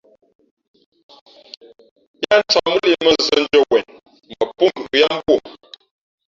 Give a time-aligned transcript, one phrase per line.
[2.21, 3.85] Yáá ncāk mά ó líꞌmᾱ nzᾱndʉ́ά wen,
[4.29, 5.49] mα póngʉ̌ʼ yáá mbú o.